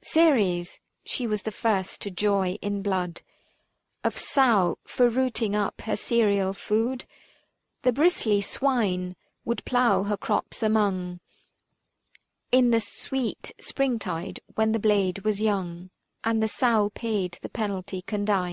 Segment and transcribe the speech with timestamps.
[0.00, 0.80] Ceres—
[1.12, 3.20] she was the first to joy in blood
[4.02, 7.04] 375 Of sow, for rooting up her cereal food.
[7.82, 11.20] The bristly swine would plough her crops among
[12.50, 15.90] In the sweet springtide when the blade was young;
[16.24, 18.50] And the sow paid the penalty condign.